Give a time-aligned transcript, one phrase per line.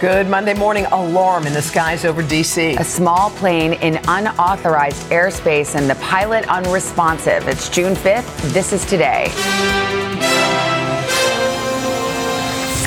[0.00, 0.86] Good Monday morning.
[0.86, 2.74] Alarm in the skies over D.C.
[2.76, 7.46] A small plane in unauthorized airspace and the pilot unresponsive.
[7.46, 8.54] It's June 5th.
[8.54, 9.28] This is today.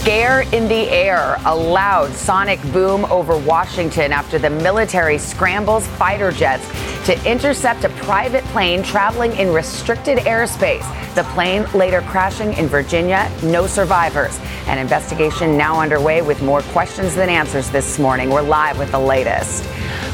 [0.01, 6.31] Scare in the air, a loud sonic boom over Washington after the military scrambles fighter
[6.31, 6.65] jets
[7.05, 10.85] to intercept a private plane traveling in restricted airspace.
[11.15, 14.39] The plane later crashing in Virginia, no survivors.
[14.67, 18.29] An investigation now underway with more questions than answers this morning.
[18.29, 19.65] We're live with the latest.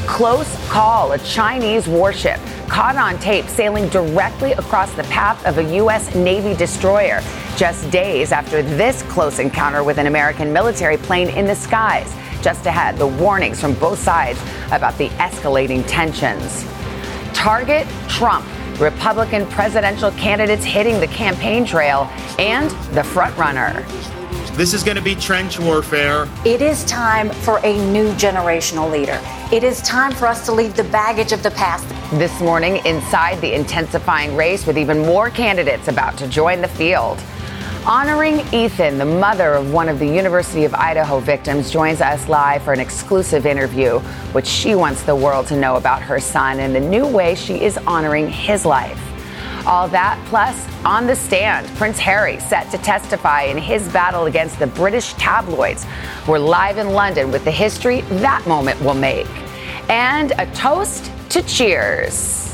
[0.06, 5.74] Close call, a Chinese warship caught on tape sailing directly across the path of a
[5.76, 6.12] U.S.
[6.16, 7.22] Navy destroyer
[7.56, 12.12] just days after this close encounter with an American military plane in the skies.
[12.42, 14.40] Just ahead, the warnings from both sides
[14.72, 16.64] about the escalating tensions.
[17.40, 18.44] Target Trump.
[18.78, 22.02] Republican presidential candidates hitting the campaign trail
[22.38, 23.82] and the frontrunner.
[24.58, 26.28] This is going to be trench warfare.
[26.44, 29.18] It is time for a new generational leader.
[29.50, 31.88] It is time for us to leave the baggage of the past.
[32.18, 37.22] This morning, inside the intensifying race with even more candidates about to join the field.
[37.86, 42.62] Honoring Ethan, the mother of one of the University of Idaho victims, joins us live
[42.62, 44.00] for an exclusive interview,
[44.32, 47.62] which she wants the world to know about her son and the new way she
[47.62, 49.00] is honoring his life.
[49.66, 54.58] All that plus on the stand, Prince Harry set to testify in his battle against
[54.58, 55.86] the British tabloids.
[56.28, 59.26] We're live in London with the history that moment will make.
[59.88, 62.49] And a toast to cheers.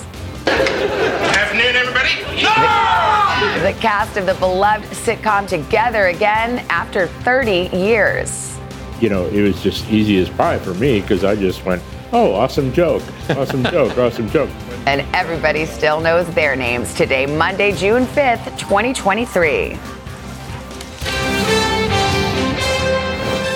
[0.47, 2.23] Afternoon, everybody.
[2.41, 8.59] The, the cast of the beloved sitcom together again after 30 years.
[9.01, 12.35] You know, it was just easy as pie for me because I just went, oh,
[12.35, 14.51] awesome joke, awesome joke, awesome joke.
[14.87, 19.75] And everybody still knows their names today, Monday, June 5th, 2023.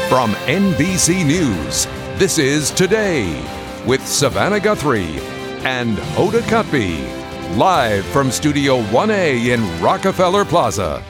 [0.09, 1.87] From NBC News,
[2.19, 3.47] this is Today
[3.87, 5.21] with Savannah Guthrie
[5.65, 11.03] and Hoda Kotb, live from Studio 1A in Rockefeller Plaza.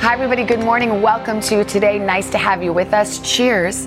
[0.00, 0.44] Hi, everybody.
[0.44, 1.02] Good morning.
[1.02, 1.98] Welcome to today.
[1.98, 3.18] Nice to have you with us.
[3.18, 3.86] Cheers.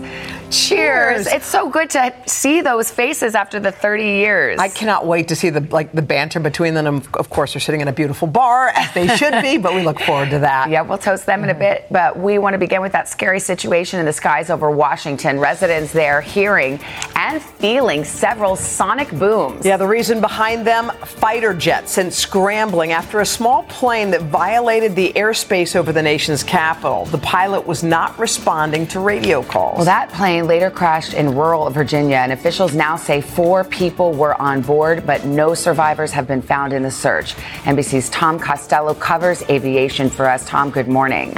[0.51, 1.27] Cheers.
[1.27, 4.59] It's so good to see those faces after the 30 years.
[4.59, 7.03] I cannot wait to see the like the banter between them.
[7.13, 9.99] Of course, they're sitting in a beautiful bar as they should be, but we look
[10.01, 10.69] forward to that.
[10.69, 13.39] Yeah, we'll toast them in a bit, but we want to begin with that scary
[13.39, 15.39] situation in the skies over Washington.
[15.39, 16.79] Residents there hearing
[17.15, 19.65] and feeling several sonic booms.
[19.65, 24.97] Yeah, the reason behind them fighter jets sent scrambling after a small plane that violated
[24.97, 27.05] the airspace over the nation's capital.
[27.05, 29.77] The pilot was not responding to radio calls.
[29.77, 34.39] Well, that plane later crashed in rural Virginia, and officials now say four people were
[34.41, 37.35] on board, but no survivors have been found in the search.
[37.63, 40.45] NBC's Tom Costello covers aviation for us.
[40.47, 41.35] Tom, good morning.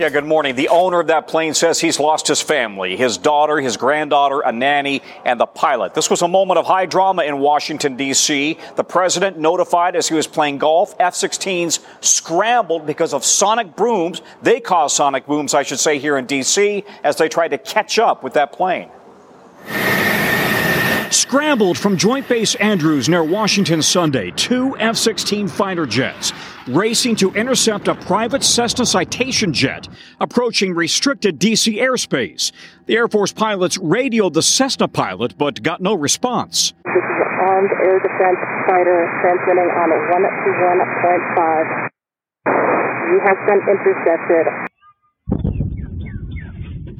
[0.00, 0.54] Yeah, good morning.
[0.54, 4.50] The owner of that plane says he's lost his family, his daughter, his granddaughter, a
[4.50, 5.92] nanny, and the pilot.
[5.92, 8.56] This was a moment of high drama in Washington, D.C.
[8.76, 10.94] The president notified as he was playing golf.
[10.98, 14.22] F 16s scrambled because of sonic booms.
[14.40, 16.82] They caused sonic booms, I should say, here in D.C.
[17.04, 18.88] as they tried to catch up with that plane.
[21.20, 26.32] Scrambled from Joint Base Andrews near Washington Sunday, two F 16 fighter jets
[26.66, 29.86] racing to intercept a private Cessna Citation jet
[30.18, 31.76] approaching restricted D.C.
[31.76, 32.52] airspace.
[32.86, 36.72] The Air Force pilots radioed the Cessna pilot but got no response.
[36.86, 41.90] This is armed air defense fighter transmitting on 121.5.
[43.12, 44.69] You have been intercepted.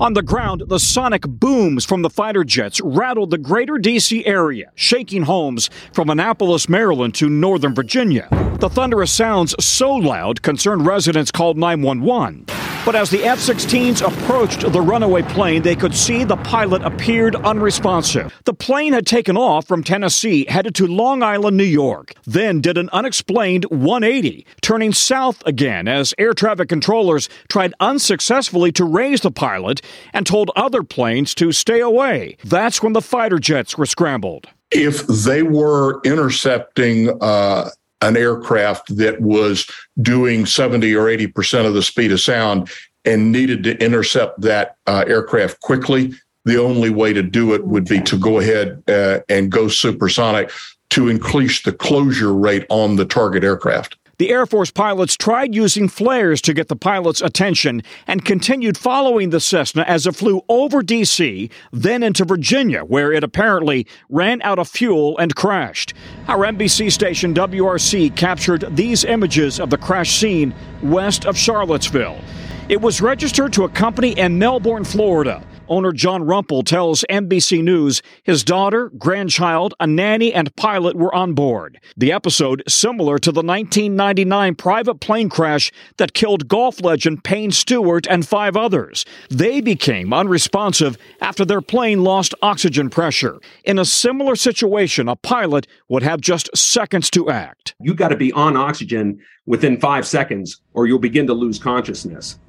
[0.01, 4.25] On the ground, the sonic booms from the fighter jets rattled the greater D.C.
[4.25, 8.27] area, shaking homes from Annapolis, Maryland to Northern Virginia.
[8.61, 12.47] The thunderous sounds so loud concerned residents called 911.
[12.91, 17.37] But as the F 16s approached the runaway plane, they could see the pilot appeared
[17.37, 18.35] unresponsive.
[18.47, 22.77] The plane had taken off from Tennessee, headed to Long Island, New York, then did
[22.77, 29.31] an unexplained 180, turning south again as air traffic controllers tried unsuccessfully to raise the
[29.31, 29.81] pilot
[30.13, 32.39] and told other planes to stay away.
[32.43, 34.49] That's when the fighter jets were scrambled.
[34.73, 37.71] If they were intercepting uh,
[38.03, 39.69] an aircraft that was
[40.01, 42.71] doing 70 or 80% of the speed of sound
[43.05, 46.13] and needed to intercept that uh, aircraft quickly,
[46.45, 50.51] the only way to do it would be to go ahead uh, and go supersonic
[50.91, 53.97] to increase the closure rate on the target aircraft.
[54.21, 59.31] The Air Force pilots tried using flares to get the pilot's attention and continued following
[59.31, 64.59] the Cessna as it flew over D.C., then into Virginia, where it apparently ran out
[64.59, 65.95] of fuel and crashed.
[66.29, 72.21] Our NBC station WRC captured these images of the crash scene west of Charlottesville.
[72.69, 75.43] It was registered to a company in Melbourne, Florida.
[75.71, 81.33] Owner John Rumpel tells NBC News his daughter, grandchild, a nanny, and pilot were on
[81.33, 81.81] board.
[81.97, 88.09] The episode similar to the 1999 private plane crash that killed golf legend Payne Stewart
[88.11, 89.05] and five others.
[89.29, 93.39] They became unresponsive after their plane lost oxygen pressure.
[93.65, 97.77] In a similar situation, a pilot would have just seconds to act.
[97.81, 102.41] You got to be on oxygen within five seconds, or you'll begin to lose consciousness.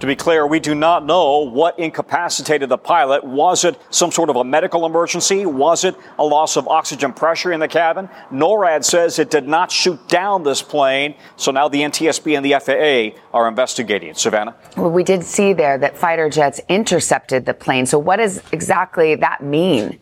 [0.00, 3.24] To be clear, we do not know what incapacitated the pilot.
[3.24, 5.46] Was it some sort of a medical emergency?
[5.46, 8.08] Was it a loss of oxygen pressure in the cabin?
[8.30, 11.14] NORAD says it did not shoot down this plane.
[11.36, 14.14] So now the NTSB and the FAA are investigating.
[14.14, 14.56] Savannah?
[14.76, 17.86] Well, we did see there that fighter jets intercepted the plane.
[17.86, 20.00] So what does exactly that mean?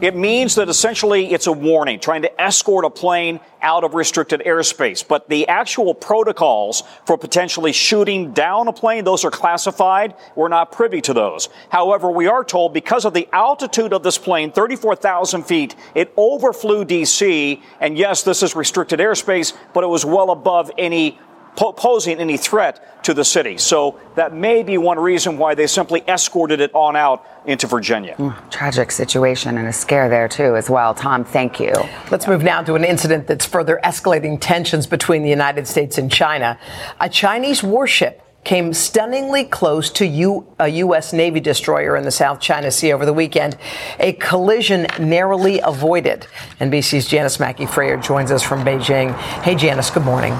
[0.00, 4.42] It means that essentially it's a warning, trying to escort a plane out of restricted
[4.46, 5.06] airspace.
[5.06, 10.14] But the actual protocols for potentially shooting down a plane, those are classified.
[10.36, 11.48] We're not privy to those.
[11.68, 16.84] However, we are told because of the altitude of this plane, 34,000 feet, it overflew
[16.84, 17.60] DC.
[17.80, 21.18] And yes, this is restricted airspace, but it was well above any
[21.58, 23.58] posing any threat to the city.
[23.58, 28.14] So that may be one reason why they simply escorted it on out into Virginia.
[28.16, 30.94] Mm, tragic situation and a scare there too as well.
[30.94, 31.72] Tom, thank you.
[32.10, 36.10] Let's move now to an incident that's further escalating tensions between the United States and
[36.10, 36.58] China.
[37.00, 41.12] A Chinese warship came stunningly close to U- a U.S.
[41.12, 43.58] Navy destroyer in the South China Sea over the weekend.
[43.98, 46.26] A collision narrowly avoided.
[46.60, 49.14] NBC's Janice Mackey Frayer joins us from Beijing.
[49.42, 50.32] Hey, Janice, good morning.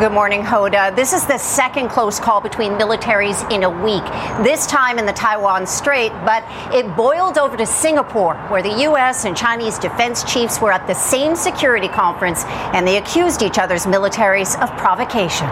[0.00, 0.94] Good morning, Hoda.
[0.96, 4.02] This is the second close call between militaries in a week,
[4.44, 6.42] this time in the Taiwan Strait, but
[6.74, 9.24] it boiled over to Singapore, where the U.S.
[9.24, 12.42] and Chinese defense chiefs were at the same security conference
[12.74, 15.46] and they accused each other's militaries of provocation.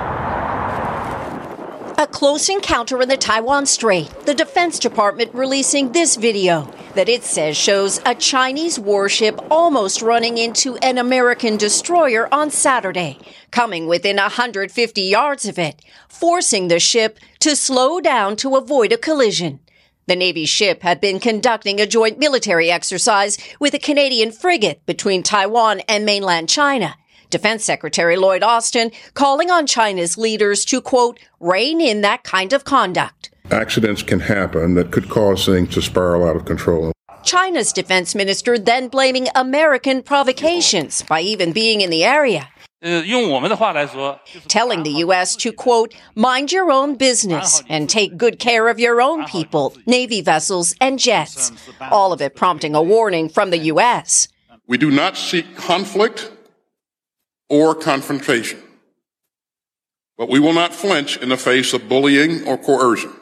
[1.99, 4.09] A close encounter in the Taiwan Strait.
[4.25, 10.39] The Defense Department releasing this video that it says shows a Chinese warship almost running
[10.39, 13.19] into an American destroyer on Saturday,
[13.50, 18.99] coming within 150 yards of it, forcing the ship to slow down to avoid a
[18.99, 19.61] collision.
[20.06, 25.23] The Navy ship had been conducting a joint military exercise with a Canadian frigate between
[25.23, 26.97] Taiwan and mainland China.
[27.32, 32.64] Defense Secretary Lloyd Austin calling on China's leaders to, quote, rein in that kind of
[32.64, 33.31] conduct.
[33.50, 36.93] Accidents can happen that could cause things to spiral out of control.
[37.25, 42.49] China's defense minister then blaming American provocations by even being in the area.
[42.82, 45.37] Telling the U.S.
[45.37, 50.20] to, quote, mind your own business and take good care of your own people, Navy
[50.20, 51.52] vessels, and jets.
[51.93, 54.26] All of it prompting a warning from the U.S.
[54.67, 56.32] We do not seek conflict
[57.52, 58.58] or confrontation.
[60.16, 63.12] But we will not flinch in the face of bullying or coercion.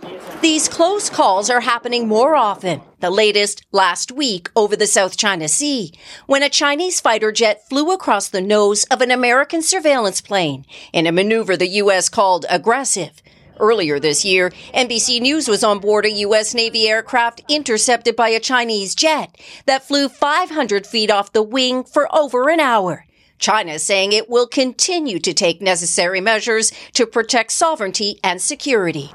[0.40, 2.80] These close calls are happening more often.
[3.00, 5.92] The latest last week over the South China Sea,
[6.26, 11.08] when a Chinese fighter jet flew across the nose of an American surveillance plane in
[11.08, 12.08] a maneuver the U.S.
[12.08, 13.20] called aggressive.
[13.58, 16.54] Earlier this year, NBC News was on board a U.S.
[16.54, 19.36] Navy aircraft intercepted by a Chinese jet
[19.66, 23.04] that flew 500 feet off the wing for over an hour.
[23.40, 29.10] China saying it will continue to take necessary measures to protect sovereignty and security.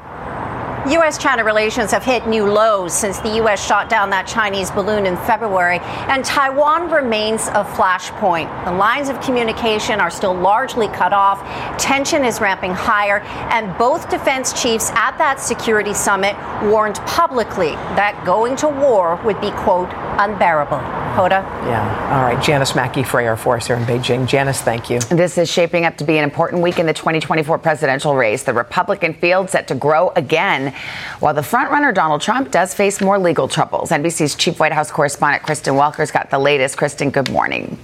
[0.92, 1.18] U.S.
[1.18, 3.66] China relations have hit new lows since the U.S.
[3.66, 8.66] shot down that Chinese balloon in February, and Taiwan remains a flashpoint.
[8.66, 11.42] The lines of communication are still largely cut off,
[11.80, 16.36] tension is ramping higher, and both defense chiefs at that security summit
[16.70, 19.90] warned publicly that going to war would be, quote,
[20.20, 21.06] unbearable.
[21.16, 21.42] Hoda?
[21.66, 22.14] Yeah.
[22.14, 22.44] All right.
[22.44, 24.28] Janice Mackey Frayer for us here in Beijing.
[24.28, 25.00] Janice, thank you.
[25.00, 28.44] This is shaping up to be an important week in the 2024 presidential race.
[28.44, 30.75] The Republican field set to grow again,
[31.20, 33.90] while the frontrunner Donald Trump does face more legal troubles.
[33.90, 36.78] NBC's chief White House correspondent Kristen Welker's got the latest.
[36.78, 37.78] Kristen, good morning.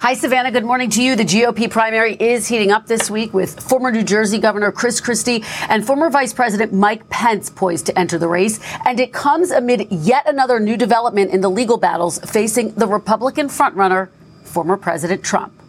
[0.00, 0.50] Hi, Savannah.
[0.50, 1.14] Good morning to you.
[1.14, 5.44] The GOP primary is heating up this week with former New Jersey Governor Chris Christie
[5.68, 8.60] and former Vice President Mike Pence poised to enter the race.
[8.86, 13.48] And it comes amid yet another new development in the legal battles facing the Republican
[13.48, 14.08] frontrunner,
[14.42, 15.59] former President Trump.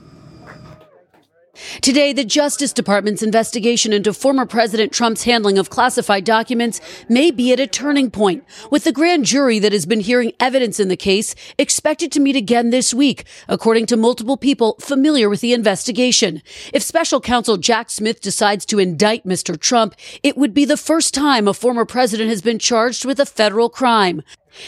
[1.82, 6.80] Today, the Justice Department's investigation into former President Trump's handling of classified documents
[7.10, 10.80] may be at a turning point, with the grand jury that has been hearing evidence
[10.80, 15.42] in the case expected to meet again this week, according to multiple people familiar with
[15.42, 16.42] the investigation.
[16.74, 19.60] If special counsel Jack Smith decides to indict Mr.
[19.60, 23.26] Trump, it would be the first time a former president has been charged with a
[23.26, 24.22] federal crime.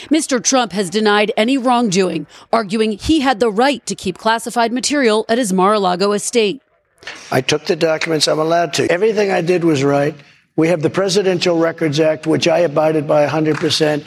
[0.10, 0.44] Mr.
[0.44, 5.38] Trump has denied any wrongdoing, arguing he had the right to keep classified material at
[5.38, 6.62] his Mar-a-Lago estate.
[7.32, 8.92] I took the documents I'm allowed to.
[8.92, 10.16] Everything I did was right.
[10.56, 14.06] We have the Presidential Records Act, which I abided by 100%.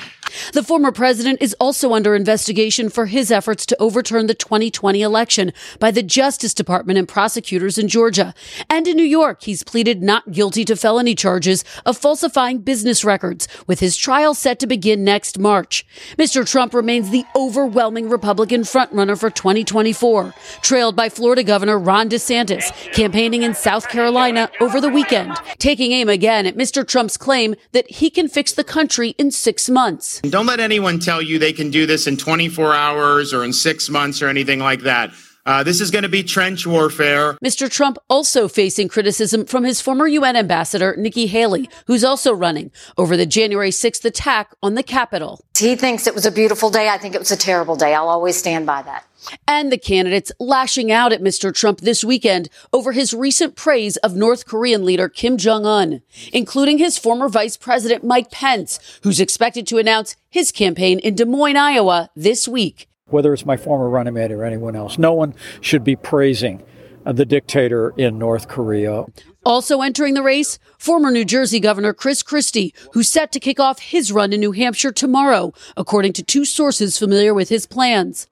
[0.52, 5.52] The former president is also under investigation for his efforts to overturn the 2020 election
[5.78, 8.34] by the Justice Department and prosecutors in Georgia.
[8.68, 13.48] And in New York, he's pleaded not guilty to felony charges of falsifying business records,
[13.66, 15.86] with his trial set to begin next March.
[16.16, 16.48] Mr.
[16.48, 23.42] Trump remains the overwhelming Republican frontrunner for 2024, trailed by Florida Governor Ron DeSantis, campaigning
[23.42, 26.86] in South Carolina over the weekend, taking aim again at Mr.
[26.86, 30.15] Trump's claim that he can fix the country in six months.
[30.22, 33.88] Don't let anyone tell you they can do this in 24 hours or in six
[33.88, 35.12] months or anything like that.
[35.46, 37.34] Uh, this is going to be trench warfare.
[37.34, 37.70] Mr.
[37.70, 43.16] Trump also facing criticism from his former UN ambassador, Nikki Haley, who's also running over
[43.16, 45.40] the January 6th attack on the Capitol.
[45.56, 46.88] He thinks it was a beautiful day.
[46.88, 47.94] I think it was a terrible day.
[47.94, 49.06] I'll always stand by that.
[49.46, 51.54] And the candidates lashing out at Mr.
[51.54, 56.78] Trump this weekend over his recent praise of North Korean leader Kim Jong un, including
[56.78, 61.56] his former vice president Mike Pence, who's expected to announce his campaign in Des Moines,
[61.56, 64.98] Iowa this week whether it's my former running mate or anyone else.
[64.98, 66.62] No one should be praising
[67.04, 69.04] uh, the dictator in North Korea.
[69.44, 73.78] Also entering the race, former New Jersey Governor Chris Christie, who's set to kick off
[73.78, 78.26] his run in New Hampshire tomorrow, according to two sources familiar with his plans.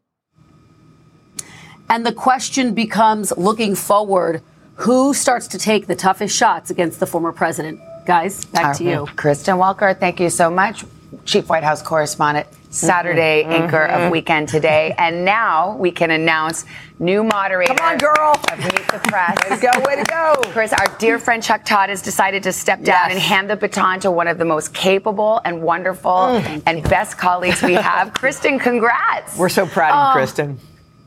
[1.89, 4.43] And the question becomes looking forward,
[4.75, 7.79] who starts to take the toughest shots against the former president?
[8.07, 9.07] Guys, back to you.
[9.15, 10.85] Kristen Welker, thank you so much.
[11.25, 12.47] Chief White House correspondent.
[12.75, 13.53] Saturday mm-hmm.
[13.53, 14.03] anchor mm-hmm.
[14.03, 14.95] of Weekend Today.
[15.05, 16.65] And now we can announce
[16.99, 17.75] new moderator.
[17.75, 18.41] Come on, girl.
[18.51, 19.37] Of Meet the Press.
[19.51, 20.35] way to go, way to go.
[20.53, 23.11] Chris, our dear friend Chuck Todd has decided to step down yes.
[23.11, 26.85] and hand the baton to one of the most capable and wonderful mm, and you.
[26.85, 28.15] best colleagues we have.
[28.15, 29.37] Kristen, congrats.
[29.37, 30.59] We're so proud of you, oh, Kristen.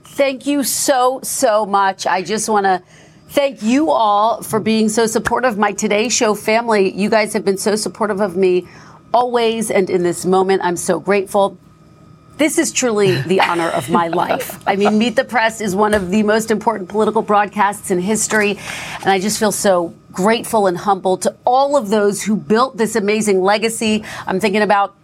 [0.03, 2.05] Thank you so, so much.
[2.05, 2.83] I just want to
[3.29, 5.57] thank you all for being so supportive.
[5.57, 8.67] My Today Show family, you guys have been so supportive of me
[9.13, 10.61] always and in this moment.
[10.63, 11.57] I'm so grateful.
[12.37, 14.61] This is truly the honor of my life.
[14.67, 18.51] I mean, Meet the Press is one of the most important political broadcasts in history,
[19.01, 22.95] and I just feel so grateful and humble to all of those who built this
[22.95, 24.03] amazing legacy.
[24.25, 24.95] I'm thinking about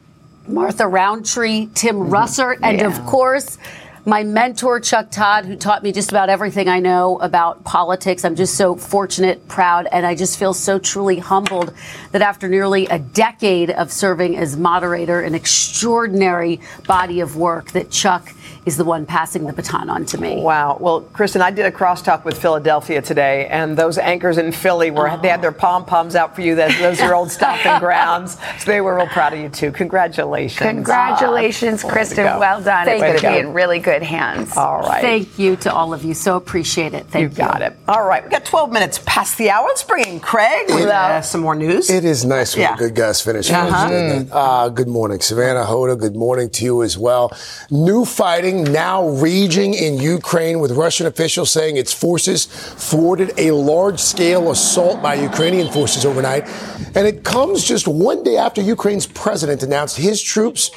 [0.47, 2.13] Martha Rountree, Tim mm-hmm.
[2.13, 2.87] Russert, and yeah.
[2.87, 3.57] of course,
[4.05, 8.25] my mentor, Chuck Todd, who taught me just about everything I know about politics.
[8.25, 11.73] I'm just so fortunate, proud, and I just feel so truly humbled
[12.11, 17.91] that after nearly a decade of serving as moderator, an extraordinary body of work that
[17.91, 18.33] Chuck
[18.65, 20.41] is the one passing the baton on to me.
[20.41, 20.77] Wow.
[20.79, 25.09] Well, Kristen, I did a crosstalk with Philadelphia today, and those anchors in Philly were
[25.09, 25.19] oh.
[25.21, 26.55] they had their pom poms out for you.
[26.55, 28.37] Those, those are old stomping grounds.
[28.59, 29.71] So they were real proud of you too.
[29.71, 30.59] Congratulations.
[30.59, 32.25] Congratulations, oh, Kristen.
[32.25, 32.85] Well done.
[32.85, 34.55] Thank it's going to be in really good hands.
[34.55, 35.01] All right.
[35.01, 36.13] Thank you to all of you.
[36.13, 37.07] So appreciate it.
[37.07, 37.29] Thank you.
[37.29, 37.75] You got it.
[37.87, 38.23] All right.
[38.23, 39.67] We got 12 minutes past the hour.
[39.67, 41.89] Let's bring in Craig with uh, some more news.
[41.89, 42.75] It is nice when yeah.
[42.75, 43.49] the good guys finish.
[43.49, 44.25] Uh-huh.
[44.31, 45.99] Uh, good morning, Savannah Hoda.
[45.99, 47.35] Good morning to you as well.
[47.69, 53.51] New fighting fighting now raging in Ukraine with Russian officials saying its forces thwarted a
[53.51, 56.47] large scale assault by Ukrainian forces overnight.
[56.95, 60.71] And it comes just one day after Ukraine's president announced his troops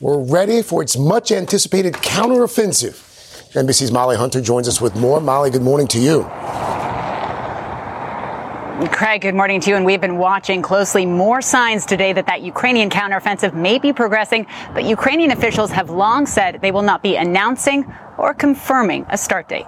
[0.00, 2.94] were ready for its much anticipated counteroffensive.
[3.54, 5.20] NBC's Molly Hunter joins us with more.
[5.20, 6.22] Molly, good morning to you.
[8.76, 9.76] Craig, good morning to you.
[9.76, 14.46] And we've been watching closely more signs today that that Ukrainian counteroffensive may be progressing.
[14.74, 19.48] But Ukrainian officials have long said they will not be announcing or confirming a start
[19.48, 19.64] date.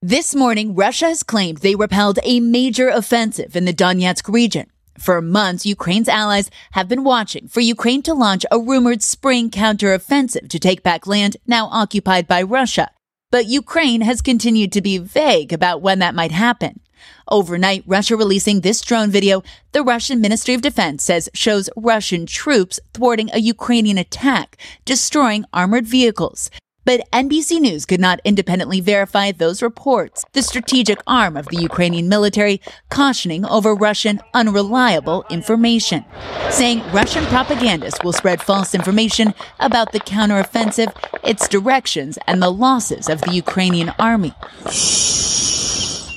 [0.00, 4.70] This morning, Russia has claimed they repelled a major offensive in the Donetsk region.
[4.98, 10.48] For months, Ukraine's allies have been watching for Ukraine to launch a rumored spring counteroffensive
[10.48, 12.90] to take back land now occupied by Russia.
[13.30, 16.80] But Ukraine has continued to be vague about when that might happen.
[17.28, 22.78] Overnight, Russia releasing this drone video, the Russian Ministry of Defense says shows Russian troops
[22.94, 26.50] thwarting a Ukrainian attack, destroying armored vehicles.
[26.86, 32.08] But NBC News could not independently verify those reports, the strategic arm of the Ukrainian
[32.08, 32.60] military
[32.90, 36.04] cautioning over Russian unreliable information,
[36.48, 40.94] saying Russian propagandists will spread false information about the counteroffensive,
[41.24, 44.32] its directions, and the losses of the Ukrainian army.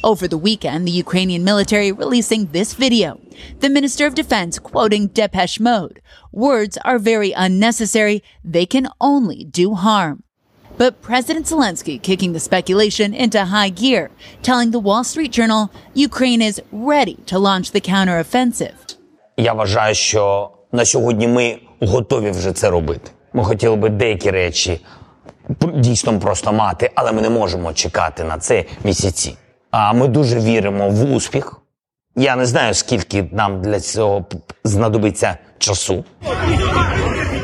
[0.03, 3.21] Over the weekend, the Ukrainian military releasing this video.
[3.61, 6.01] The Minister of Defense quoting Depeche Mode.
[6.33, 8.23] Words are very unnecessary.
[8.45, 10.23] They can only do harm.
[10.77, 14.11] But President Zelensky kicking the speculation into high gear,
[14.43, 18.75] telling the Wall Street Journal Ukraine is ready to launch the counteroffensive.
[19.37, 23.11] Я вважаю, що на сьогодні ми готові вже це робити.
[23.33, 24.81] Ми хотіли би деякі речі
[25.75, 29.37] дійсно просто мати, але ми не можемо чекати на це місяці.
[29.71, 31.61] А ми дуже віримо в успіх
[32.17, 34.25] Я не знаю, скільки нам для цього
[34.65, 36.05] знадобиться часу.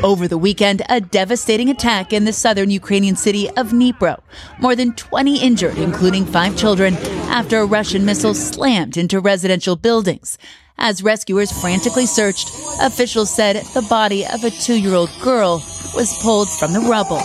[0.03, 4.15] Over the weekend, a devastating attack in the southern Ukrainian city of Dnipro.
[4.59, 6.91] More than 20 injured, including five children,
[7.39, 10.39] after a Russian missile slammed into residential buildings.
[10.89, 12.47] As rescuers frantically searched,
[12.81, 15.53] officials said the body of a two year old girl
[15.99, 17.21] was pulled from the rubble.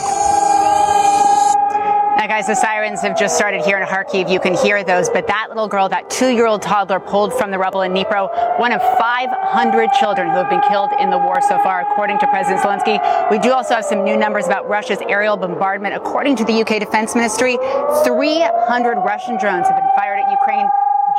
[2.32, 4.32] Guys, the sirens have just started here in Kharkiv.
[4.32, 7.82] You can hear those, but that little girl, that two-year-old toddler, pulled from the rubble
[7.82, 11.82] in Dnipro, one of 500 children who have been killed in the war so far,
[11.82, 13.04] according to President Zelensky.
[13.30, 15.94] We do also have some new numbers about Russia's aerial bombardment.
[15.94, 17.58] According to the UK Defense Ministry,
[18.06, 20.70] 300 Russian drones have been fired at Ukraine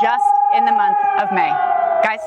[0.01, 0.25] just
[0.57, 1.53] in the month of May.
[2.03, 2.21] Guys?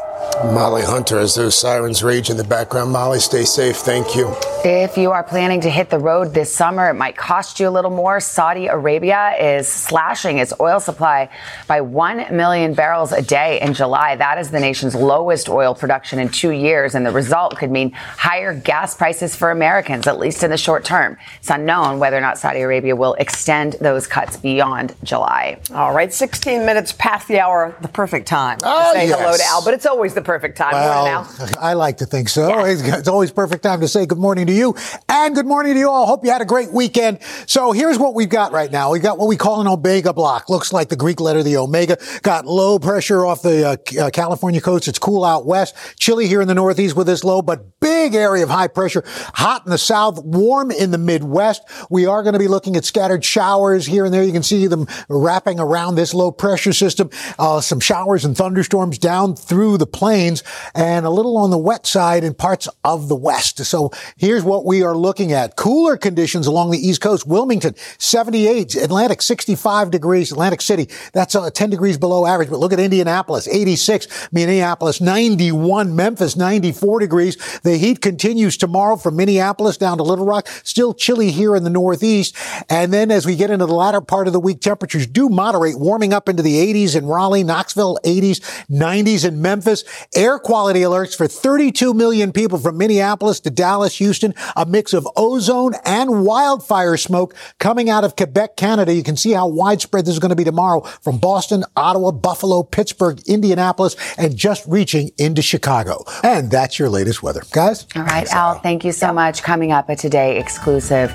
[0.53, 2.91] Molly Hunter, as those sirens rage in the background.
[2.91, 3.75] Molly, stay safe.
[3.75, 4.33] Thank you.
[4.63, 7.69] If you are planning to hit the road this summer, it might cost you a
[7.69, 8.19] little more.
[8.19, 11.29] Saudi Arabia is slashing its oil supply
[11.67, 14.15] by 1 million barrels a day in July.
[14.15, 17.91] That is the nation's lowest oil production in two years, and the result could mean
[17.91, 21.17] higher gas prices for Americans, at least in the short term.
[21.39, 25.59] It's unknown whether or not Saudi Arabia will extend those cuts beyond July.
[25.73, 29.43] All right, 16 minutes past the hour, the perfect time Oh, to say hello to
[29.45, 30.71] Al, but it's always the perfect time.
[30.73, 31.27] Well,
[31.59, 32.63] I like to think so.
[32.65, 34.75] It's always perfect time to say good morning to you
[35.09, 36.05] and good morning to you all.
[36.05, 37.19] Hope you had a great weekend.
[37.47, 38.91] So here's what we've got right now.
[38.91, 40.49] We've got what we call an omega block.
[40.49, 41.97] Looks like the Greek letter, the omega.
[42.21, 44.87] Got low pressure off the uh, uh, California coast.
[44.87, 45.75] It's cool out west.
[45.99, 49.03] Chilly here in the northeast with this low, but big area of high pressure.
[49.05, 51.61] Hot in the south, warm in the midwest.
[51.89, 54.23] We are going to be looking at scattered showers here and there.
[54.23, 57.09] You can see them wrapping around this low pressure system.
[57.39, 60.43] Uh, some showers and thunderstorms down through the plains
[60.75, 63.65] and a little on the wet side in parts of the west.
[63.65, 65.55] So here's what we are looking at.
[65.55, 67.25] Cooler conditions along the east coast.
[67.25, 68.75] Wilmington, 78.
[68.75, 70.31] Atlantic, 65 degrees.
[70.31, 72.49] Atlantic City, that's uh, 10 degrees below average.
[72.49, 74.29] But look at Indianapolis, 86.
[74.31, 75.95] Minneapolis, 91.
[75.95, 77.59] Memphis, 94 degrees.
[77.61, 80.47] The heat continues tomorrow from Minneapolis down to Little Rock.
[80.63, 82.35] Still chilly here in the northeast.
[82.69, 85.79] And then as we get into the latter part of the week, temperatures do moderate,
[85.79, 89.83] warming up into the 80s in Raleigh, Knoxville, 80s, 90s in Memphis.
[90.15, 95.07] Air quality alerts for 32 million people from Minneapolis to Dallas, Houston, a mix of
[95.15, 98.93] ozone and wildfire smoke coming out of Quebec, Canada.
[98.93, 102.63] You can see how widespread this is going to be tomorrow from Boston, Ottawa, Buffalo,
[102.63, 106.03] Pittsburgh, Indianapolis, and just reaching into Chicago.
[106.23, 107.41] And that's your latest weather.
[107.51, 107.87] Guys?
[107.95, 109.43] All right, Al, thank you so much.
[109.43, 111.11] Coming up a Today exclusive.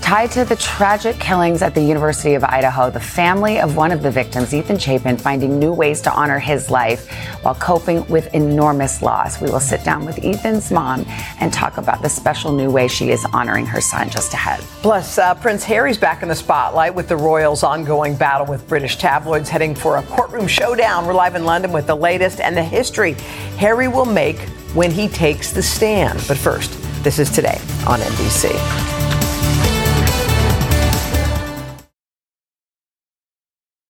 [0.00, 4.02] Tied to the tragic killings at the University of Idaho, the family of one of
[4.02, 7.10] the victims, Ethan Chapin, finding new ways to honor his life
[7.42, 9.40] while coping with enormous loss.
[9.40, 11.06] We will sit down with Ethan's mom
[11.40, 14.60] and talk about the special new way she is honoring her son just ahead.
[14.82, 18.96] Plus, uh, Prince Harry's back in the spotlight with the royals' ongoing battle with British
[18.96, 21.06] tabloids heading for a courtroom showdown.
[21.06, 23.14] We're live in London with the latest and the history
[23.56, 24.38] Harry will make
[24.74, 26.22] when he takes the stand.
[26.28, 26.70] But first,
[27.02, 28.99] this is today on NBC.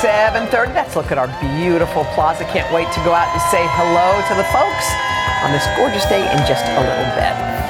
[0.00, 0.74] 7.30.
[0.74, 1.28] Let's look at our
[1.60, 2.44] beautiful plaza.
[2.44, 4.88] Can't wait to go out and say hello to the folks
[5.44, 7.60] on this gorgeous day in just a little bit.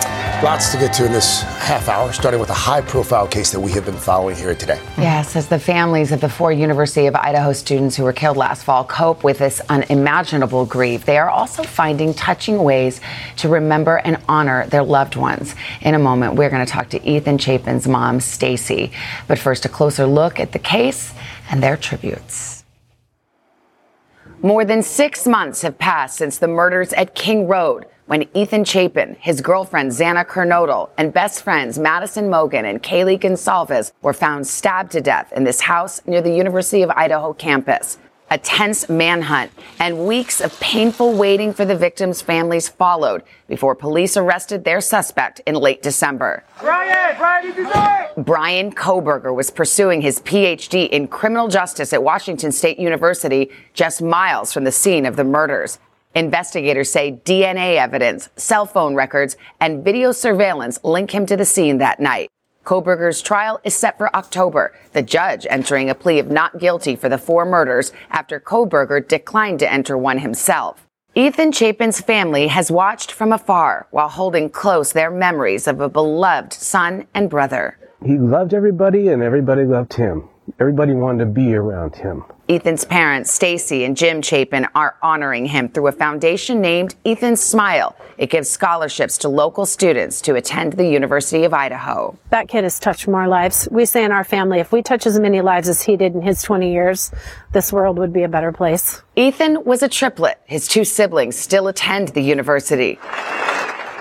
[0.45, 3.59] Lots to get to in this half hour, starting with a high profile case that
[3.59, 4.81] we have been following here today.
[4.97, 8.63] Yes, as the families of the four University of Idaho students who were killed last
[8.63, 13.01] fall cope with this unimaginable grief, they are also finding touching ways
[13.39, 15.57] to remember and honor their loved ones.
[15.81, 18.93] In a moment, we're going to talk to Ethan Chapin's mom, Stacy.
[19.27, 21.13] But first, a closer look at the case
[21.51, 22.65] and their tributes.
[24.43, 27.87] More than six months have passed since the murders at King Road.
[28.11, 33.93] when Ethan Chapin, his girlfriend Xana Kernodle, and best friends Madison Mogan and Kaylee Goncalves
[34.03, 37.99] were found stabbed to death in this house near the University of Idaho campus.
[38.33, 44.17] A tense manhunt and weeks of painful waiting for the victims' families followed before police
[44.17, 46.45] arrested their suspect in late December.
[46.61, 53.51] Brian, Brian, Brian Kohberger was pursuing his PhD in criminal justice at Washington State University,
[53.75, 55.81] just miles from the scene of the murders.
[56.15, 61.79] Investigators say DNA evidence, cell phone records, and video surveillance link him to the scene
[61.79, 62.29] that night.
[62.65, 67.09] Kohberger's trial is set for October, the judge entering a plea of not guilty for
[67.09, 70.87] the four murders after Kohberger declined to enter one himself.
[71.15, 76.53] Ethan Chapin's family has watched from afar while holding close their memories of a beloved
[76.53, 77.77] son and brother.
[78.05, 80.30] He loved everybody and everybody loved him.
[80.61, 82.23] Everybody wanted to be around him.
[82.47, 87.97] Ethan's parents, Stacy and Jim Chapin, are honoring him through a foundation named Ethan Smile.
[88.19, 92.19] It gives scholarships to local students to attend the University of Idaho.
[92.29, 93.69] That kid has touched more lives.
[93.71, 96.21] We say in our family, if we touch as many lives as he did in
[96.21, 97.11] his 20 years,
[97.53, 99.01] this world would be a better place.
[99.17, 100.43] Ethan was a triplet.
[100.45, 102.99] His two siblings still attend the university.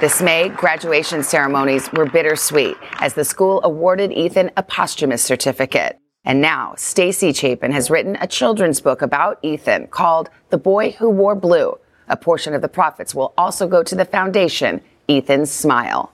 [0.02, 5.98] This May, graduation ceremonies were bittersweet as the school awarded Ethan a posthumous certificate.
[6.26, 11.10] And now, Stacy Chapin has written a children's book about Ethan called The Boy Who
[11.10, 11.78] Wore Blue.
[12.10, 16.12] A portion of the profits will also go to the foundation, Ethan's Smile.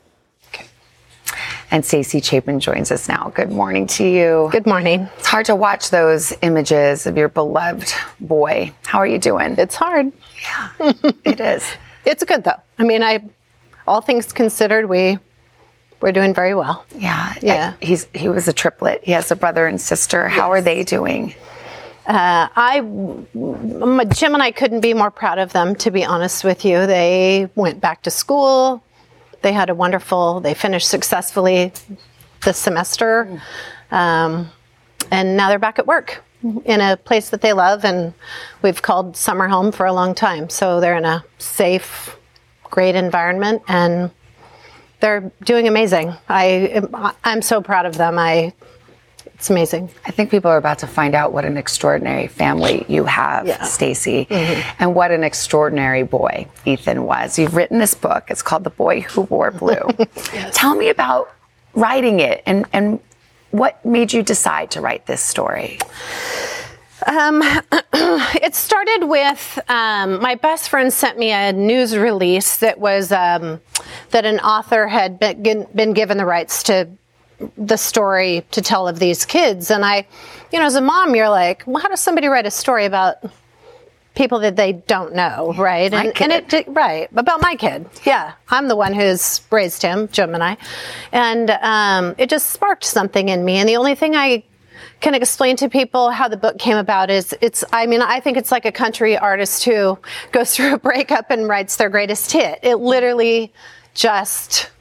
[1.72, 3.32] And Stacy Chapin joins us now.
[3.34, 4.50] Good morning to you.
[4.52, 5.10] Good morning.
[5.18, 8.72] It's hard to watch those images of your beloved boy.
[8.86, 9.56] How are you doing?
[9.58, 10.12] It's hard.
[10.44, 10.94] Yeah,
[11.26, 11.66] it is.
[12.06, 12.62] It's good though.
[12.78, 13.28] I mean, I,
[13.88, 15.18] all things considered, we
[16.06, 16.86] we're doing very well.
[16.96, 17.34] Yeah.
[17.42, 17.74] Yeah.
[17.82, 19.04] I, he's he was a triplet.
[19.04, 20.28] He has a brother and sister.
[20.28, 21.34] How are they doing?
[22.06, 22.82] Uh, I,
[24.14, 26.86] Jim and I couldn't be more proud of them, to be honest with you.
[26.86, 28.84] They went back to school.
[29.42, 31.74] They had a wonderful, they finished successfully
[32.44, 33.42] this semester.
[33.90, 34.52] Um,
[35.10, 36.24] and now they're back at work
[36.66, 37.84] in a place that they love.
[37.84, 38.14] And
[38.62, 40.52] we've called summer home for a long time.
[40.52, 42.16] So they're in a safe,
[42.70, 44.12] great environment and
[45.00, 46.14] they're doing amazing.
[46.30, 46.82] I,
[47.24, 48.18] I'm so proud of them.
[48.18, 48.54] I,
[49.36, 49.90] it's amazing.
[50.06, 53.64] I think people are about to find out what an extraordinary family you have, Yeah.
[53.64, 54.64] Stacy, Mhm.
[54.80, 57.38] and what an extraordinary boy Ethan was.
[57.38, 58.26] You've written this book.
[58.30, 59.88] It's called The Boy Who Wore Blue.
[60.54, 61.30] Tell me about
[61.74, 63.00] writing it and, and
[63.52, 65.80] what made you decide to write this story?
[67.06, 67.42] Um,
[67.94, 73.62] it started with um, my best friend sent me a news release that was um,
[74.12, 76.90] that an author had been, been given the rights to
[77.58, 80.08] the story to tell of these kids, and I,
[80.52, 83.18] you know, as a mom, you're like, well, how does somebody write a story about
[84.16, 85.92] people that they don't know, right?
[85.92, 87.88] My and, and it right about my kid.
[88.06, 90.58] Yeah, I'm the one who's raised him, Jim and I,
[91.12, 93.58] and um, it just sparked something in me.
[93.58, 94.44] And the only thing I
[95.06, 98.38] can explain to people how the book came about is it's I mean I think
[98.38, 100.00] it's like a country artist who
[100.32, 102.58] goes through a breakup and writes their greatest hit.
[102.64, 103.54] It literally
[103.94, 104.72] just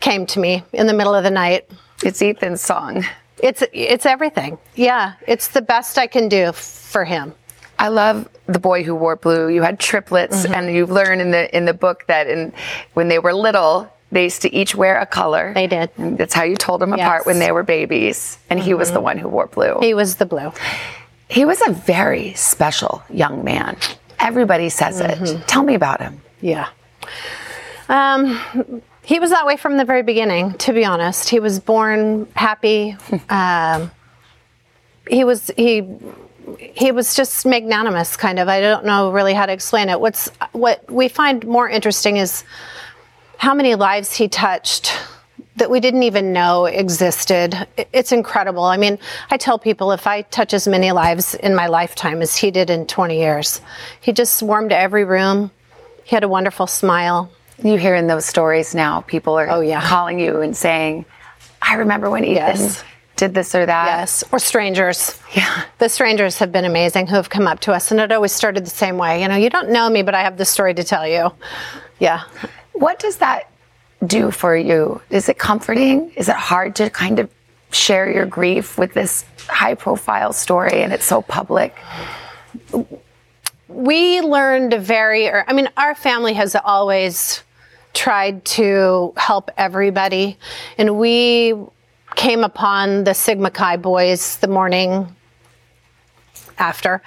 [0.00, 1.70] came to me in the middle of the night.
[2.04, 3.02] It's Ethan's song.
[3.38, 4.58] It's it's everything.
[4.74, 7.32] Yeah, it's the best I can do for him.
[7.78, 9.48] I love the boy who wore blue.
[9.48, 10.54] You had triplets, Mm-hmm.
[10.54, 12.52] and you learn in the in the book that in
[12.92, 15.52] when they were little, they used to each wear a color.
[15.54, 15.90] They did.
[15.96, 17.20] And that's how you told them apart Yes.
[17.22, 17.28] Mm-hmm.
[17.30, 18.38] when they were babies.
[18.50, 19.78] And he was the one who wore blue.
[19.80, 20.52] He was the blue.
[21.28, 23.76] He was a very special young man.
[24.20, 25.24] Everybody says Mm-hmm.
[25.40, 25.48] it.
[25.48, 26.20] Tell me about him.
[26.40, 26.68] Yeah.
[27.88, 28.38] Um,
[29.02, 31.28] he was that way from the very beginning, to be honest.
[31.28, 32.96] He was born happy.
[33.30, 33.90] um,
[35.08, 35.88] he was he
[36.58, 38.48] he was just magnanimous, kind of.
[38.48, 40.00] I don't know really how to explain it.
[40.00, 42.44] What's what we find more interesting is
[43.42, 44.96] how many lives he touched
[45.56, 47.66] that we didn't even know existed.
[47.92, 48.62] It's incredible.
[48.62, 49.00] I mean,
[49.32, 52.70] I tell people if I touch as many lives in my lifetime as he did
[52.70, 53.60] in 20 years,
[54.00, 55.50] he just swarmed every room.
[56.04, 57.32] He had a wonderful smile.
[57.64, 59.80] You hear in those stories now, people are Oh, yeah.
[59.88, 61.04] calling you and saying,
[61.60, 62.84] I remember when Ethan Yes.
[63.16, 63.86] did this or that.
[63.86, 65.18] Yes, or strangers.
[65.34, 65.64] Yeah.
[65.78, 68.64] The strangers have been amazing who have come up to us, and it always started
[68.64, 69.20] the same way.
[69.20, 71.32] You know, you don't know me, but I have this story to tell you.
[71.98, 72.22] Yeah.
[72.72, 73.50] What does that
[74.06, 75.00] do for you?
[75.10, 76.10] Is it comforting?
[76.16, 77.30] Is it hard to kind of
[77.70, 81.74] share your grief with this high profile story and it's so public?
[83.72, 87.42] we learned a very, I mean our family has always
[87.94, 90.38] tried to help everybody
[90.78, 91.54] and we
[92.14, 95.14] came upon the sigma chi boys the morning
[96.58, 97.02] after.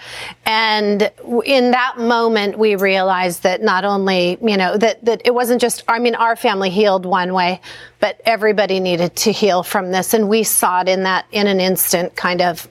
[0.46, 1.12] And
[1.46, 5.84] in that moment, we realized that not only, you know, that, that it wasn't just,
[5.88, 7.62] I mean, our family healed one way,
[8.00, 10.14] but everybody needed to heal from this.
[10.14, 12.68] And we saw it in that, in an instant, kind of,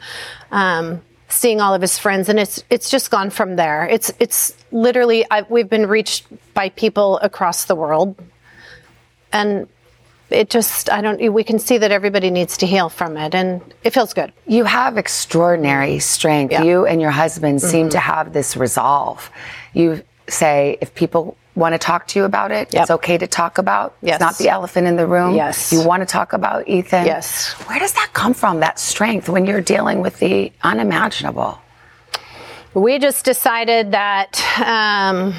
[0.50, 4.54] um, seeing all of his friends and it's it's just gone from there it's it's
[4.70, 8.14] literally I, we've been reached by people across the world
[9.32, 9.66] and
[10.34, 13.62] it just i don't we can see that everybody needs to heal from it and
[13.84, 14.32] it feels good.
[14.46, 16.52] You have extraordinary strength.
[16.52, 16.62] Yeah.
[16.62, 17.68] you and your husband mm-hmm.
[17.68, 19.30] seem to have this resolve.
[19.72, 22.82] You say if people want to talk to you about it yep.
[22.82, 23.94] it's okay to talk about.
[24.02, 24.16] Yes.
[24.16, 25.34] it's not the elephant in the room.
[25.36, 25.72] Yes.
[25.72, 27.06] You want to talk about ethan.
[27.06, 27.52] Yes.
[27.68, 31.58] Where does that come from that strength when you're dealing with the unimaginable?
[32.74, 35.32] We just decided that um,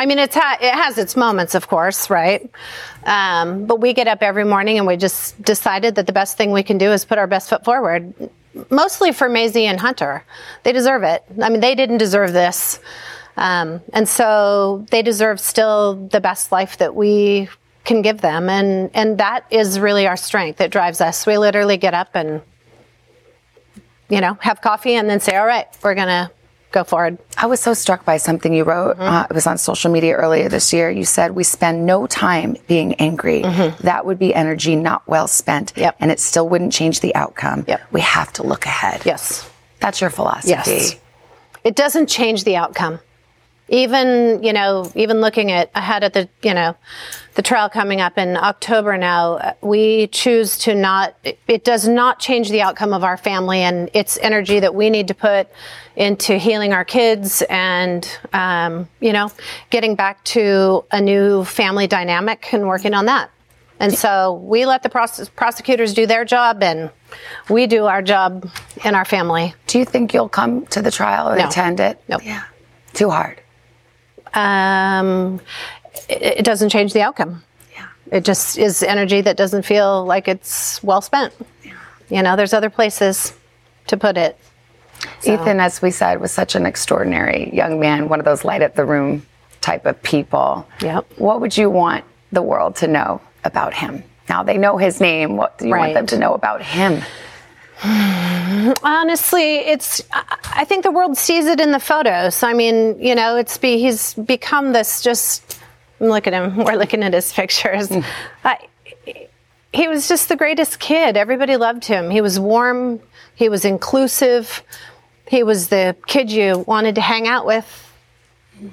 [0.00, 2.50] I mean, it's ha- it has its moments, of course, right?
[3.04, 6.52] Um, but we get up every morning and we just decided that the best thing
[6.52, 8.14] we can do is put our best foot forward.
[8.70, 10.24] Mostly for Maisie and Hunter,
[10.62, 11.22] they deserve it.
[11.42, 12.80] I mean, they didn't deserve this,
[13.36, 17.50] um, and so they deserve still the best life that we
[17.84, 20.56] can give them, and and that is really our strength.
[20.58, 21.26] That drives us.
[21.26, 22.40] We literally get up and
[24.08, 26.30] you know have coffee and then say, "All right, we're gonna."
[26.72, 27.18] Go forward.
[27.36, 28.96] I was so struck by something you wrote.
[28.96, 29.02] Mm-hmm.
[29.02, 30.90] Uh, it was on social media earlier this year.
[30.90, 33.42] You said, We spend no time being angry.
[33.42, 33.84] Mm-hmm.
[33.84, 35.72] That would be energy not well spent.
[35.76, 35.96] Yep.
[36.00, 37.64] And it still wouldn't change the outcome.
[37.66, 37.80] Yep.
[37.92, 39.02] We have to look ahead.
[39.04, 39.48] Yes.
[39.80, 40.50] That's your philosophy.
[40.50, 40.96] Yes.
[41.64, 43.00] It doesn't change the outcome
[43.70, 46.76] even you know even looking at ahead at the you know
[47.36, 51.14] the trial coming up in October now we choose to not
[51.46, 55.08] it does not change the outcome of our family and it's energy that we need
[55.08, 55.48] to put
[55.96, 59.30] into healing our kids and um, you know
[59.70, 63.30] getting back to a new family dynamic and working on that
[63.78, 66.90] and so we let the prosecutors do their job and
[67.48, 68.46] we do our job
[68.84, 69.54] in our family.
[69.68, 71.48] Do you think you'll come to the trial or no.
[71.48, 71.98] attend it?
[72.06, 72.18] No.
[72.22, 72.42] Yeah.
[72.92, 73.40] Too hard
[74.34, 75.40] um,
[76.08, 77.42] it, it, doesn't change the outcome.
[77.72, 77.88] Yeah.
[78.12, 81.34] It just is energy that doesn't feel like it's well spent.
[81.64, 81.72] Yeah.
[82.08, 83.34] You know, there's other places
[83.88, 84.38] to put it.
[85.20, 85.34] So.
[85.34, 88.74] Ethan, as we said, was such an extraordinary young man, one of those light up
[88.74, 89.26] the room
[89.60, 90.66] type of people.
[90.80, 91.12] Yep.
[91.16, 94.02] What would you want the world to know about him?
[94.28, 95.36] Now they know his name.
[95.36, 95.80] What do you right.
[95.80, 97.02] want them to know about him?
[98.82, 100.02] Honestly, it's.
[100.12, 102.42] I think the world sees it in the photos.
[102.42, 105.00] I mean, you know, it's be he's become this.
[105.00, 105.58] Just
[105.98, 106.56] look at him.
[106.64, 107.88] We're looking at his pictures.
[107.88, 108.04] Mm.
[109.72, 111.16] he was just the greatest kid.
[111.16, 112.10] Everybody loved him.
[112.10, 113.00] He was warm.
[113.34, 114.62] He was inclusive.
[115.26, 117.89] He was the kid you wanted to hang out with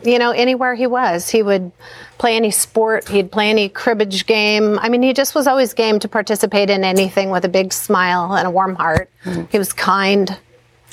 [0.04, 1.30] you know, anywhere he was.
[1.30, 1.72] He would
[2.18, 4.80] play any sport, he'd play any cribbage game.
[4.80, 8.34] I mean, he just was always game to participate in anything with a big smile
[8.34, 9.10] and a warm heart.
[9.24, 9.46] Mm-hmm.
[9.50, 10.38] He was kind.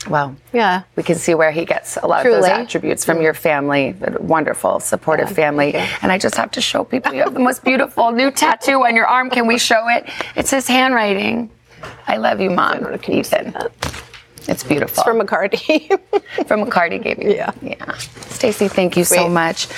[0.09, 0.83] Well, yeah.
[0.97, 2.37] We can see where he gets a lot Truly.
[2.37, 5.75] of those attributes from your family, a wonderful, supportive yeah, family.
[5.75, 8.95] And I just have to show people you have the most beautiful new tattoo on
[8.95, 9.31] your arm.
[9.31, 10.11] Can we show it?
[10.37, 11.51] It's his handwriting.
[12.07, 12.87] I love you, Mom.
[13.09, 13.55] Ethan.
[14.49, 14.95] It's beautiful.
[14.95, 15.89] It's from McCarty.
[16.47, 17.33] from McCarty gave you.
[17.33, 17.53] Yeah.
[17.63, 17.95] Yeah.
[18.29, 19.69] Stacy, thank you so much.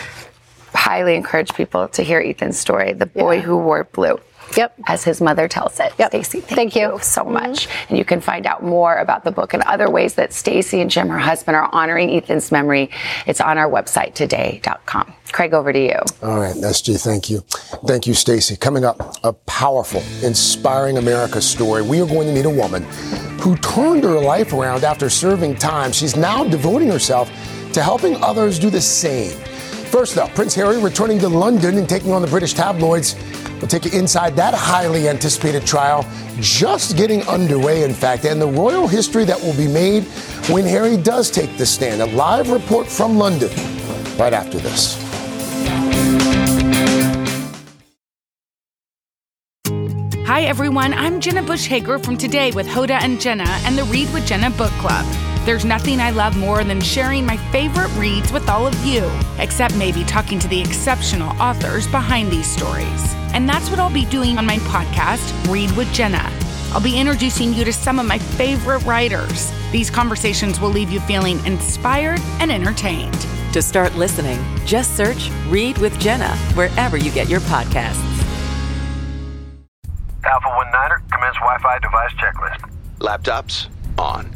[0.74, 3.42] Highly encourage people to hear Ethan's story, The Boy yeah.
[3.42, 4.20] Who Wore Blue.
[4.56, 4.74] Yep.
[4.86, 5.92] As his mother tells it.
[5.98, 6.10] Yep.
[6.10, 6.92] Stacy, thank, thank you.
[6.92, 6.98] you.
[7.00, 7.68] so much.
[7.68, 7.86] Mm-hmm.
[7.88, 10.90] And you can find out more about the book and other ways that Stacy and
[10.90, 12.90] Jim, her husband, are honoring Ethan's memory.
[13.26, 15.12] It's on our website today.com.
[15.32, 15.98] Craig, over to you.
[16.22, 17.40] All right, SG, thank you.
[17.86, 18.56] Thank you, Stacy.
[18.56, 21.82] Coming up, a powerful, inspiring America story.
[21.82, 22.84] We are going to meet a woman
[23.40, 25.92] who turned her life around after serving time.
[25.92, 27.28] She's now devoting herself
[27.72, 29.36] to helping others do the same.
[29.90, 33.14] First up, Prince Harry returning to London and taking on the British tabloids.
[33.60, 36.04] We'll take you inside that highly anticipated trial,
[36.40, 40.04] just getting underway, in fact, and the royal history that will be made
[40.50, 42.02] when Harry does take the stand.
[42.02, 43.50] A live report from London
[44.18, 45.02] right after this.
[50.26, 50.92] Hi, everyone.
[50.92, 54.50] I'm Jenna Bush Hager from Today with Hoda and Jenna and the Read with Jenna
[54.50, 55.25] book club.
[55.46, 59.76] There's nothing I love more than sharing my favorite reads with all of you, except
[59.76, 63.14] maybe talking to the exceptional authors behind these stories.
[63.32, 66.32] And that's what I'll be doing on my podcast, Read with Jenna.
[66.72, 69.52] I'll be introducing you to some of my favorite writers.
[69.70, 73.24] These conversations will leave you feeling inspired and entertained.
[73.52, 78.02] To start listening, just search Read with Jenna wherever you get your podcasts.
[80.24, 82.68] Alpha 1 Niner, commence Wi Fi device checklist.
[82.98, 84.35] Laptops on.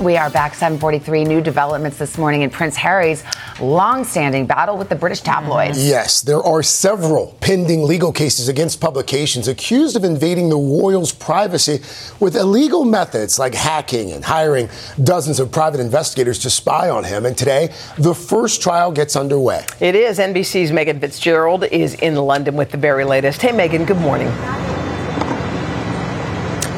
[0.00, 3.22] We are back 743 new developments this morning in Prince Harry's
[3.60, 5.78] long-standing battle with the British tabloids.
[5.78, 5.88] Mm.
[5.88, 11.78] Yes, there are several pending legal cases against publications accused of invading the royals' privacy
[12.18, 14.68] with illegal methods like hacking and hiring
[15.04, 17.24] dozens of private investigators to spy on him.
[17.24, 19.64] And today, the first trial gets underway.
[19.78, 20.18] It is.
[20.18, 23.40] NBC's Megan Fitzgerald is in London with the very latest.
[23.40, 24.26] Hey, Megan, good morning.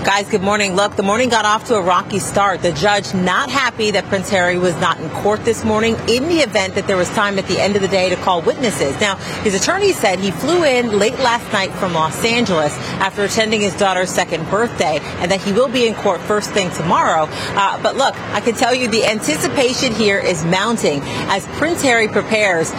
[0.06, 0.76] Guys, good morning.
[0.76, 2.62] Look, the morning got off to a rocky start.
[2.62, 6.36] The judge not happy that Prince Harry was not in court this morning in the
[6.42, 9.00] event that there was time at the end of the day to call witnesses.
[9.00, 13.60] Now, his attorney said he flew in late last night from Los Angeles after attending
[13.60, 17.26] his daughter's second birthday and that he will be in court first thing tomorrow.
[17.28, 22.06] Uh, but look, I can tell you the anticipation here is mounting as Prince Harry
[22.06, 22.70] prepares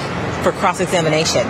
[0.44, 1.46] for cross-examination.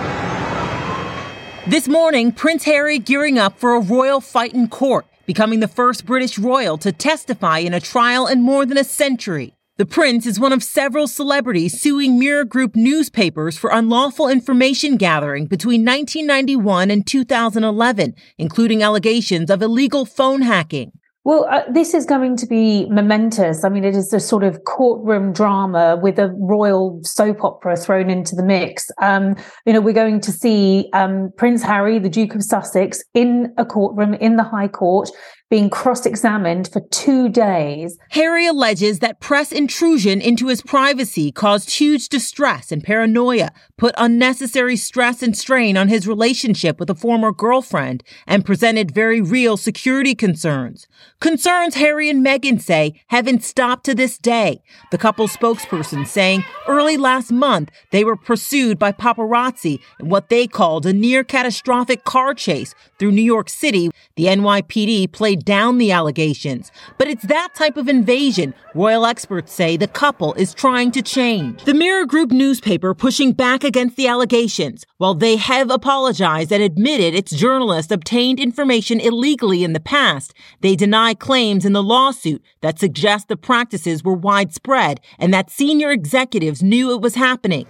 [1.68, 6.06] This morning, Prince Harry gearing up for a royal fight in court becoming the first
[6.06, 9.52] British royal to testify in a trial in more than a century.
[9.76, 15.44] The prince is one of several celebrities suing Mirror Group newspapers for unlawful information gathering
[15.44, 20.92] between 1991 and 2011, including allegations of illegal phone hacking.
[21.28, 23.62] Well, uh, this is going to be momentous.
[23.62, 28.08] I mean, it is a sort of courtroom drama with a royal soap opera thrown
[28.08, 28.90] into the mix.
[29.02, 29.36] Um,
[29.66, 33.66] you know, we're going to see um, Prince Harry, the Duke of Sussex, in a
[33.66, 35.10] courtroom in the High Court
[35.50, 37.96] being cross examined for two days.
[38.10, 44.76] Harry alleges that press intrusion into his privacy caused huge distress and paranoia, put unnecessary
[44.76, 50.14] stress and strain on his relationship with a former girlfriend, and presented very real security
[50.14, 50.86] concerns.
[51.18, 54.62] Concerns Harry and Meghan say haven't stopped to this day.
[54.90, 60.46] The couple's spokesperson saying early last month they were pursued by paparazzi in what they
[60.46, 63.90] called a near catastrophic car chase through New York City.
[64.16, 66.70] The NYPD played down the allegations.
[66.96, 71.64] But it's that type of invasion royal experts say the couple is trying to change.
[71.64, 74.86] The Mirror Group newspaper pushing back against the allegations.
[74.98, 80.76] While they have apologized and admitted its journalists obtained information illegally in the past, they
[80.76, 86.62] deny claims in the lawsuit that suggest the practices were widespread and that senior executives
[86.62, 87.66] knew it was happening.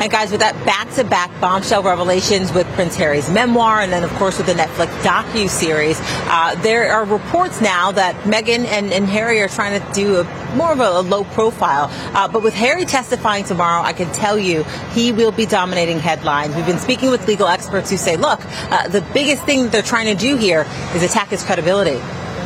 [0.00, 4.38] And guys, with that back-to-back bombshell revelations with Prince Harry's memoir, and then of course
[4.38, 9.42] with the Netflix docu series, uh, there are reports now that Meghan and, and, Harry
[9.42, 11.88] are trying to do a, more of a, a low profile.
[12.16, 16.56] Uh, but with Harry testifying tomorrow, I can tell you he will be dominating headlines.
[16.56, 18.40] We've been speaking with legal experts who say, look,
[18.72, 21.98] uh, the biggest thing that they're trying to do here is attack his credibility.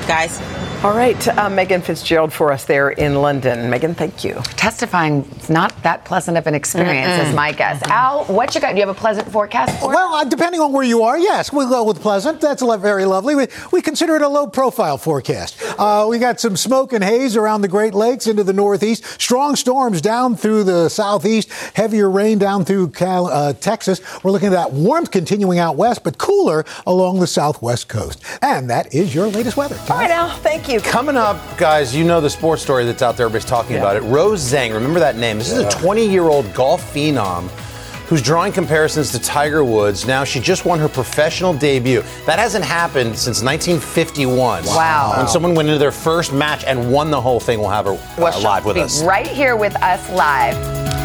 [0.09, 0.41] Guys.
[0.85, 3.71] All right, uh, Meagan Fitzgerald for us there in London.
[3.71, 4.35] Meagan, thank you.
[4.57, 7.81] Testifying is not that pleasant of an experience, mm is my guess.
[7.81, 8.73] mm Al, what you got?
[8.73, 9.89] Do you have a pleasant forecast for?
[9.89, 12.43] Well, uh, depending on where you are, yes, we'll go with pleasant.
[12.43, 13.35] That's very lovely.
[13.35, 15.57] We, we consider it a low profile forecast.
[15.79, 19.57] Uh, we got some smoke and haze around the Great Lakes into the northeast, strong
[19.57, 24.03] storms down through the southeast, heavier rain down through Cal, uh, Texas.
[24.23, 28.23] We're looking at that warmth continuing out west, but cooler along the southwest coast.
[28.43, 29.79] And that is your latest weather.
[29.89, 30.74] All right, Al, thank you.
[30.83, 33.27] Coming up, guys, you know the sports story that's out there.
[33.27, 33.81] Everybody's talking yeah.
[33.81, 34.03] about it.
[34.03, 35.39] Rose Zhang, remember that name?
[35.39, 35.67] This yeah.
[35.67, 37.49] is a 20 year old golf phenom
[38.09, 40.07] who's drawing comparisons to Tiger Woods.
[40.07, 42.03] Now, she just won her professional debut.
[42.27, 44.65] That hasn't happened since 1951.
[44.67, 45.15] Wow.
[45.17, 47.99] When someone went into their first match and won the whole thing, we'll have her
[48.19, 49.03] uh, live with us.
[49.03, 51.04] Right here with us live.